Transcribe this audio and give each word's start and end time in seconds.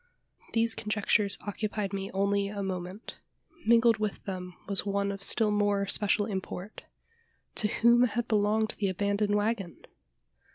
These 0.53 0.73
conjectures 0.73 1.37
occupied 1.45 1.93
me 1.93 2.09
only 2.11 2.47
a 2.47 2.63
moment. 2.63 3.19
Mingled 3.67 3.97
with 3.97 4.23
them 4.23 4.55
was 4.67 4.83
one 4.83 5.11
of 5.11 5.21
still 5.21 5.51
more 5.51 5.85
special 5.85 6.25
import: 6.25 6.81
to 7.53 7.67
whom 7.67 8.05
had 8.05 8.27
belonged 8.27 8.73
the 8.79 8.89
abandoned 8.89 9.35
waggon? 9.35 9.77